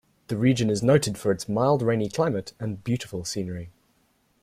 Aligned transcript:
The 0.29 0.35
region 0.35 0.71
is 0.71 0.81
noted 0.81 1.15
for 1.19 1.31
its 1.31 1.47
mild 1.47 1.83
rainy 1.83 2.09
climate 2.09 2.53
and 2.59 2.83
beautiful 2.83 3.23
scenery. 3.23 3.69